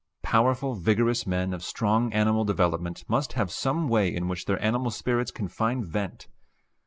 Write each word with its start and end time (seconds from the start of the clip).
Powerful, 0.23 0.73
vigorous 0.77 1.27
men 1.27 1.53
of 1.53 1.63
strong 1.63 2.11
animal 2.11 2.43
development 2.43 3.05
must 3.07 3.33
have 3.33 3.51
some 3.51 3.87
way 3.87 4.11
in 4.11 4.27
which 4.27 4.45
their 4.45 4.59
animal 4.59 4.89
spirits 4.89 5.29
can 5.29 5.47
find 5.47 5.85
vent. 5.85 6.27